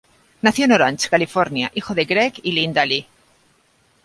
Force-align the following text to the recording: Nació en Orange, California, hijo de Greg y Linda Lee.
Nació 0.41 0.65
en 0.65 0.71
Orange, 0.71 1.09
California, 1.09 1.71
hijo 1.75 1.93
de 1.93 2.05
Greg 2.05 2.33
y 2.41 2.53
Linda 2.53 2.83
Lee. 2.87 3.05